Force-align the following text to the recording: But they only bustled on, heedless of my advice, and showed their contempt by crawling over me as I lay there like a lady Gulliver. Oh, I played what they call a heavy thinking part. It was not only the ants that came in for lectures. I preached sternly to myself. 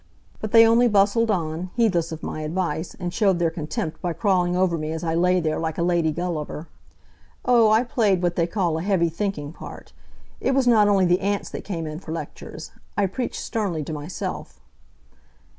But 0.39 0.51
they 0.51 0.65
only 0.65 0.87
bustled 0.87 1.29
on, 1.29 1.69
heedless 1.75 2.11
of 2.11 2.23
my 2.23 2.41
advice, 2.41 2.95
and 2.99 3.13
showed 3.13 3.37
their 3.37 3.51
contempt 3.51 4.01
by 4.01 4.13
crawling 4.13 4.55
over 4.55 4.75
me 4.75 4.91
as 4.93 5.03
I 5.03 5.13
lay 5.13 5.39
there 5.39 5.59
like 5.59 5.77
a 5.77 5.83
lady 5.83 6.11
Gulliver. 6.11 6.67
Oh, 7.45 7.69
I 7.69 7.83
played 7.83 8.23
what 8.23 8.35
they 8.35 8.47
call 8.47 8.79
a 8.79 8.81
heavy 8.81 9.09
thinking 9.09 9.53
part. 9.53 9.93
It 10.39 10.55
was 10.55 10.65
not 10.65 10.87
only 10.87 11.05
the 11.05 11.19
ants 11.21 11.51
that 11.51 11.63
came 11.63 11.85
in 11.85 11.99
for 11.99 12.11
lectures. 12.11 12.71
I 12.97 13.05
preached 13.05 13.39
sternly 13.41 13.83
to 13.83 13.93
myself. 13.93 14.59